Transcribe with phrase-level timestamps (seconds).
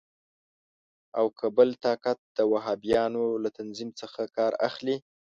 [1.19, 4.95] او که بل طاقت د وهابیانو له تنظیم څخه کار اخلي.